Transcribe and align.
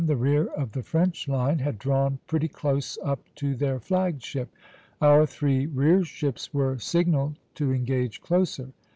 the 0.03 0.15
rear 0.15 0.47
of 0.53 0.71
the 0.71 0.81
French 0.81 1.27
line 1.27 1.59
had 1.59 1.77
drawn 1.77 2.17
pretty 2.25 2.47
close 2.47 2.97
up 3.03 3.19
to 3.35 3.53
their 3.53 3.79
flag 3.79 4.19
ship. 4.19 4.49
Our 4.99 5.27
three 5.27 5.67
rear 5.67 6.03
ships 6.03 6.51
were 6.51 6.79
signalled 6.79 7.37
to 7.53 7.71
engage 7.71 8.19
closer. 8.19 8.71